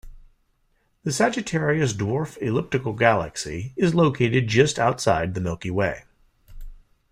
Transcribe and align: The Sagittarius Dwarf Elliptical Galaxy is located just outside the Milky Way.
The 1.03 1.11
Sagittarius 1.13 1.93
Dwarf 1.93 2.41
Elliptical 2.41 2.93
Galaxy 2.93 3.71
is 3.77 3.93
located 3.93 4.47
just 4.47 4.79
outside 4.79 5.35
the 5.35 5.41
Milky 5.41 5.69
Way. 5.69 6.05